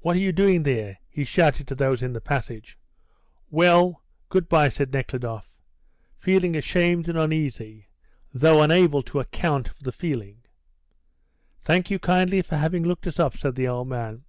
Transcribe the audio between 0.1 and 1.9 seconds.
are you doing there?" he shouted to